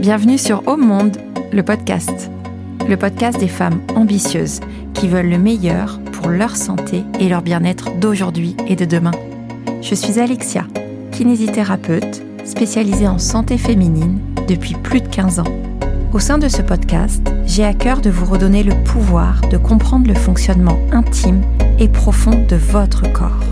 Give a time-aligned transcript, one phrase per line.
[0.00, 1.18] Bienvenue sur Au Monde,
[1.52, 2.30] le podcast.
[2.88, 4.60] Le podcast des femmes ambitieuses
[4.94, 9.10] qui veulent le meilleur pour leur santé et leur bien-être d'aujourd'hui et de demain.
[9.82, 10.64] Je suis Alexia,
[11.12, 15.60] kinésithérapeute spécialisée en santé féminine depuis plus de 15 ans.
[16.14, 20.08] Au sein de ce podcast, j'ai à cœur de vous redonner le pouvoir de comprendre
[20.08, 21.42] le fonctionnement intime
[21.78, 23.44] et profond de votre corps.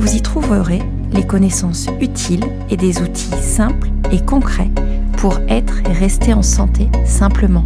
[0.00, 4.72] Vous y trouverez les connaissances utiles et des outils simples et concrets
[5.24, 7.64] pour être et rester en santé simplement.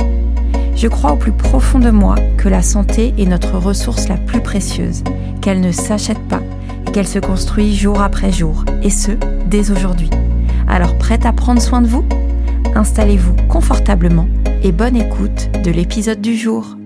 [0.76, 4.40] Je crois au plus profond de moi que la santé est notre ressource la plus
[4.40, 5.02] précieuse,
[5.42, 6.40] qu'elle ne s'achète pas
[6.86, 9.10] et qu'elle se construit jour après jour, et ce,
[9.46, 10.08] dès aujourd'hui.
[10.68, 12.04] Alors prête à prendre soin de vous?
[12.76, 14.28] Installez-vous confortablement
[14.62, 16.76] et bonne écoute de l'épisode du jour.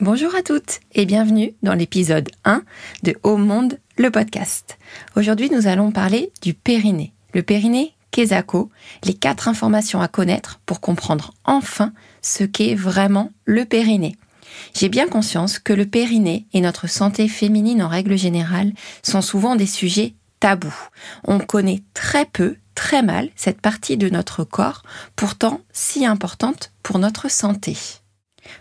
[0.00, 2.62] Bonjour à toutes et bienvenue dans l'épisode 1
[3.02, 4.78] de Au Monde, le podcast.
[5.14, 7.12] Aujourd'hui, nous allons parler du périnée.
[7.34, 8.70] Le périnée Kesako,
[9.04, 14.16] les quatre informations à connaître pour comprendre enfin ce qu'est vraiment le périnée.
[14.74, 18.72] J'ai bien conscience que le périnée et notre santé féminine en règle générale
[19.02, 20.88] sont souvent des sujets tabous.
[21.24, 24.82] On connaît très peu, très mal cette partie de notre corps,
[25.16, 27.76] pourtant si importante pour notre santé.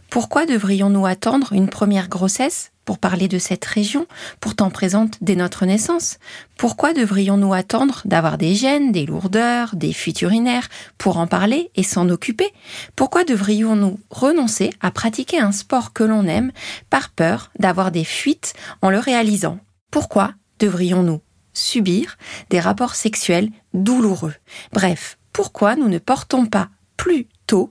[0.09, 4.07] Pourquoi devrions-nous attendre une première grossesse pour parler de cette région,
[4.39, 6.17] pourtant présente dès notre naissance?
[6.57, 11.83] Pourquoi devrions-nous attendre d'avoir des gènes, des lourdeurs, des fuites urinaires pour en parler et
[11.83, 12.51] s'en occuper?
[12.95, 16.51] Pourquoi devrions-nous renoncer à pratiquer un sport que l'on aime
[16.89, 19.59] par peur d'avoir des fuites en le réalisant?
[19.91, 21.21] Pourquoi devrions-nous
[21.53, 22.17] subir
[22.49, 24.33] des rapports sexuels douloureux?
[24.73, 27.27] Bref, pourquoi nous ne portons pas plus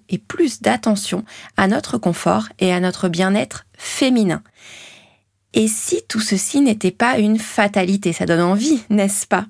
[0.08, 1.24] et plus d'attention
[1.56, 4.42] à notre confort et à notre bien-être féminin
[5.54, 9.46] et si tout ceci n'était pas une fatalité, ça donne envie, n'est-ce pas?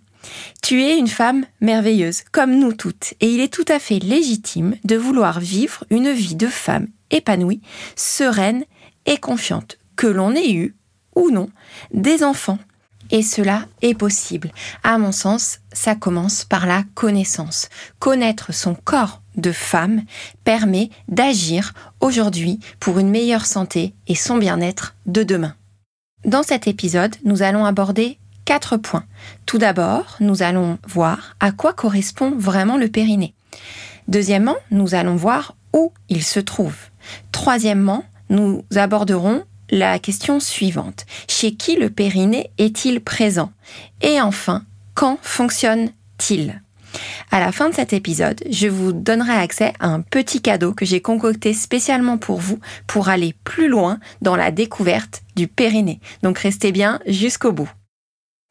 [0.62, 4.76] Tu es une femme merveilleuse, comme nous toutes, et il est tout à fait légitime
[4.84, 7.62] de vouloir vivre une vie de femme épanouie,
[7.96, 8.64] sereine
[9.06, 10.76] et confiante, que l'on ait eu,
[11.14, 11.50] ou non,
[11.92, 12.58] des enfants.
[13.10, 14.52] Et cela est possible.
[14.82, 17.70] À mon sens, ça commence par la connaissance.
[17.98, 20.02] Connaître son corps de femme
[20.44, 25.54] permet d'agir aujourd'hui pour une meilleure santé et son bien-être de demain.
[26.24, 29.04] Dans cet épisode, nous allons aborder quatre points.
[29.46, 33.34] Tout d'abord, nous allons voir à quoi correspond vraiment le périnée.
[34.08, 36.76] Deuxièmement, nous allons voir où il se trouve.
[37.30, 41.04] Troisièmement, nous aborderons la question suivante.
[41.28, 43.52] Chez qui le périnée est-il présent?
[44.00, 46.62] Et enfin, quand fonctionne-t-il?
[47.30, 50.84] À la fin de cet épisode, je vous donnerai accès à un petit cadeau que
[50.84, 56.00] j'ai concocté spécialement pour vous pour aller plus loin dans la découverte du périnée.
[56.22, 57.70] Donc restez bien jusqu'au bout.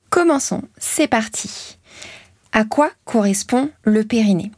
[0.10, 1.78] Commençons, c'est parti.
[2.54, 4.52] À quoi correspond le périnée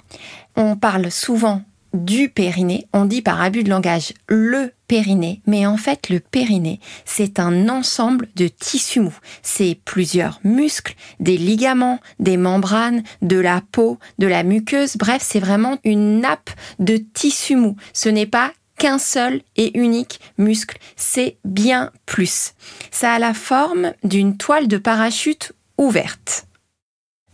[0.56, 1.64] On parle souvent
[1.94, 6.80] du périnée, on dit par abus de langage le périnée, mais en fait le périnée,
[7.06, 9.18] c'est un ensemble de tissus mous.
[9.42, 15.40] C'est plusieurs muscles, des ligaments, des membranes, de la peau, de la muqueuse, bref, c'est
[15.40, 16.50] vraiment une nappe
[16.80, 17.76] de tissus mous.
[17.94, 22.54] Ce n'est pas qu'un seul et unique muscle, c'est bien plus.
[22.92, 26.48] Ça a la forme d'une toile de parachute ouverte.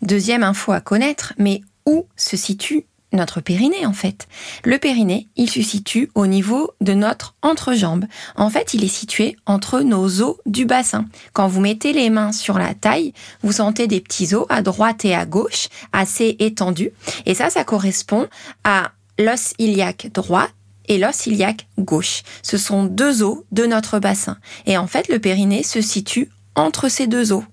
[0.01, 4.27] Deuxième info à connaître, mais où se situe notre périnée en fait.
[4.63, 8.05] Le périnée, il se situe au niveau de notre entrejambe.
[8.35, 11.05] En fait, il est situé entre nos os du bassin.
[11.33, 15.05] Quand vous mettez les mains sur la taille, vous sentez des petits os à droite
[15.05, 16.91] et à gauche, assez étendus.
[17.25, 18.27] Et ça, ça correspond
[18.63, 20.47] à l'os iliaque droit
[20.87, 22.23] et l'os iliaque gauche.
[22.43, 24.37] Ce sont deux os de notre bassin.
[24.65, 27.43] Et en fait, le périnée se situe entre ces deux os.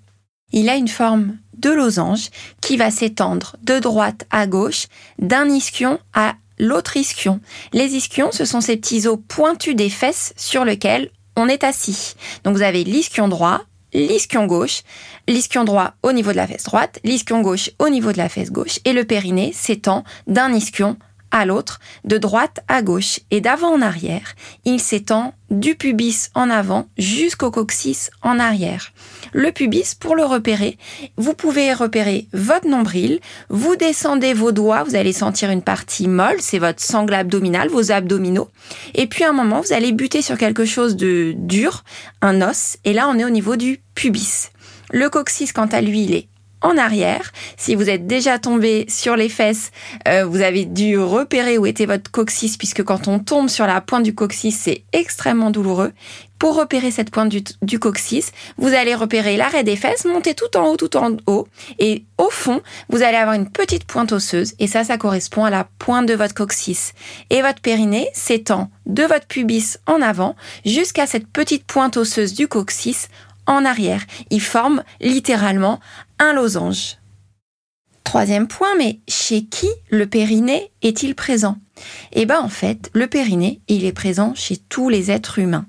[0.53, 2.31] Il a une forme de losange
[2.61, 4.87] qui va s'étendre de droite à gauche,
[5.19, 7.41] d'un ischion à l'autre ischion.
[7.73, 12.15] Les ischions, ce sont ces petits os pointus des fesses sur lesquels on est assis.
[12.45, 13.63] Donc vous avez l'ischion droit,
[13.95, 14.83] l'ischion gauche,
[15.29, 18.51] l'ischion droit au niveau de la fesse droite, l'ischion gauche au niveau de la fesse
[18.51, 20.97] gauche, et le périnée s'étend d'un ischion
[21.33, 24.35] à l'autre, de droite à gauche et d'avant en arrière.
[24.65, 28.93] Il s'étend du pubis en avant jusqu'au coccyx en arrière.
[29.33, 30.79] Le pubis, pour le repérer,
[31.17, 36.41] vous pouvez repérer votre nombril, vous descendez vos doigts, vous allez sentir une partie molle,
[36.41, 38.51] c'est votre sangle abdominal, vos abdominaux,
[38.95, 41.85] et puis à un moment, vous allez buter sur quelque chose de dur,
[42.21, 44.51] un os, et là on est au niveau du pubis.
[44.91, 46.29] Le coccyx, quant à lui, il est
[46.63, 47.33] en arrière.
[47.57, 49.71] Si vous êtes déjà tombé sur les fesses,
[50.09, 53.81] euh, vous avez dû repérer où était votre coccyx puisque quand on tombe sur la
[53.81, 55.93] pointe du coccyx, c'est extrêmement douloureux.
[56.39, 60.57] Pour repérer cette pointe du, du coccyx, vous allez repérer l'arrêt des fesses, monter tout
[60.57, 61.47] en haut, tout en haut.
[61.79, 64.55] Et au fond, vous allez avoir une petite pointe osseuse.
[64.59, 66.95] Et ça, ça correspond à la pointe de votre coccyx.
[67.31, 70.35] Et votre périnée s'étend de votre pubis en avant
[70.67, 73.09] jusqu'à cette petite pointe osseuse du coccyx
[73.47, 74.03] en arrière.
[74.31, 75.81] Il forme littéralement
[76.19, 76.99] un losange.
[78.05, 81.57] Troisième point, mais chez qui le périnée est-il présent?
[82.13, 85.67] Eh bien en fait, le périnée, il est présent chez tous les êtres humains.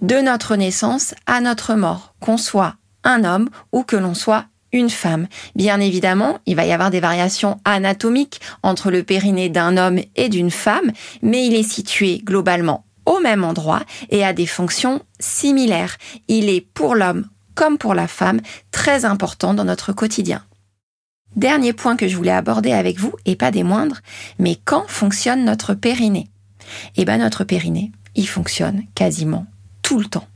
[0.00, 4.90] De notre naissance à notre mort, qu'on soit un homme ou que l'on soit une
[4.90, 5.28] femme.
[5.56, 10.28] Bien évidemment, il va y avoir des variations anatomiques entre le périnée d'un homme et
[10.28, 10.92] d'une femme,
[11.22, 15.96] mais il est situé globalement au même endroit et a des fonctions similaires.
[16.28, 18.40] Il est pour l'homme comme pour la femme
[18.70, 20.44] très important dans notre quotidien.
[21.34, 23.98] Dernier point que je voulais aborder avec vous, et pas des moindres,
[24.38, 26.28] mais quand fonctionne notre périnée?
[26.96, 29.46] Eh bien notre périnée, il fonctionne quasiment
[29.82, 30.28] tout le temps.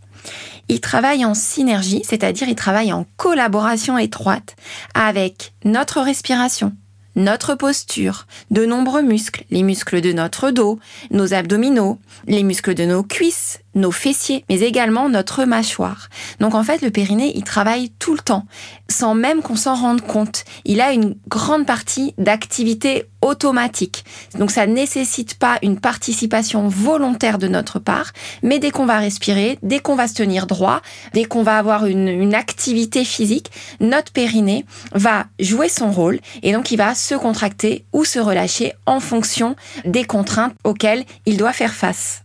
[0.69, 4.57] Il travaille en synergie, c'est-à-dire il travaille en collaboration étroite
[4.95, 6.73] avec notre respiration,
[7.17, 10.79] notre posture, de nombreux muscles, les muscles de notre dos,
[11.11, 16.09] nos abdominaux, les muscles de nos cuisses, nos fessiers, mais également notre mâchoire.
[16.41, 18.47] Donc en fait, le périnée, il travaille tout le temps,
[18.89, 20.45] sans même qu'on s'en rende compte.
[20.65, 24.05] Il a une grande partie d'activité automatique.
[24.39, 29.59] Donc ça nécessite pas une participation volontaire de notre part, mais dès qu'on va respirer,
[29.63, 30.83] dès qu'on va se tenir droit,
[31.15, 36.71] dès qu'on va avoir une, activité physique, notre périnée va jouer son rôle et donc
[36.71, 39.55] il va se contracter ou se relâcher en fonction
[39.85, 42.23] des contraintes auxquelles il doit faire face.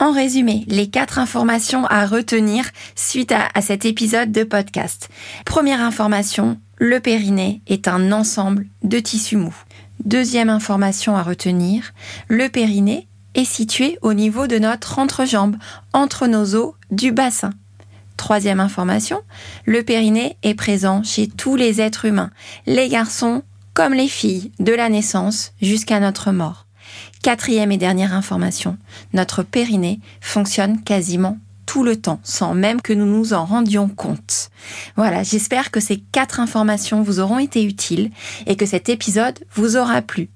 [0.00, 2.64] En résumé, les quatre informations à retenir
[2.96, 5.10] suite à, cet épisode de podcast.
[5.44, 9.54] Première information, le périnée est un ensemble de tissus mous.
[10.04, 11.92] Deuxième information à retenir,
[12.28, 15.56] le périnée est situé au niveau de notre entrejambe,
[15.92, 17.50] entre nos os du bassin.
[18.16, 19.20] Troisième information,
[19.66, 22.30] le périnée est présent chez tous les êtres humains,
[22.66, 23.42] les garçons
[23.74, 26.66] comme les filles, de la naissance jusqu'à notre mort.
[27.22, 28.78] Quatrième et dernière information,
[29.12, 31.38] notre périnée fonctionne quasiment
[31.78, 34.50] le temps, sans même que nous nous en rendions compte.
[34.96, 38.10] Voilà, j'espère que ces quatre informations vous auront été utiles
[38.46, 40.28] et que cet épisode vous aura plu.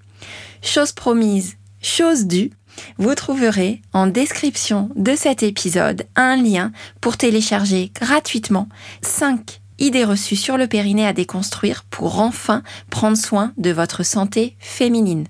[0.62, 2.50] Chose promise, chose due,
[2.98, 8.68] vous trouverez en description de cet épisode un lien pour télécharger gratuitement
[9.02, 14.56] 5 idées reçues sur le périnée à déconstruire pour enfin prendre soin de votre santé
[14.58, 15.26] féminine.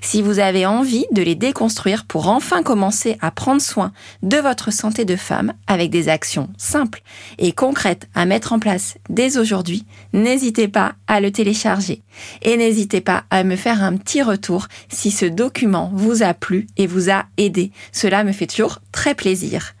[0.00, 4.72] Si vous avez envie de les déconstruire pour enfin commencer à prendre soin de votre
[4.72, 7.02] santé de femme avec des actions simples
[7.38, 9.84] et concrètes à mettre en place dès aujourd'hui,
[10.14, 12.02] n'hésitez pas à le télécharger.
[12.42, 16.66] Et n'hésitez pas à me faire un petit retour si ce document vous a plu
[16.78, 17.70] et vous a aidé.
[17.92, 19.74] Cela me fait toujours très plaisir.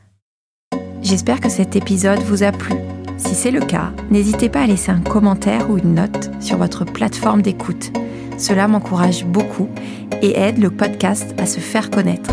[1.02, 2.74] J'espère que cet épisode vous a plu.
[3.18, 6.84] Si c'est le cas, n'hésitez pas à laisser un commentaire ou une note sur votre
[6.84, 7.92] plateforme d'écoute.
[8.38, 9.68] Cela m'encourage beaucoup
[10.22, 12.30] et aide le podcast à se faire connaître.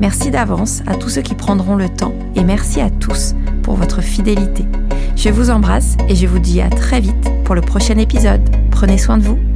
[0.00, 4.00] Merci d'avance à tous ceux qui prendront le temps et merci à tous pour votre
[4.00, 4.64] fidélité.
[5.16, 8.48] Je vous embrasse et je vous dis à très vite pour le prochain épisode.
[8.70, 9.47] Prenez soin de vous.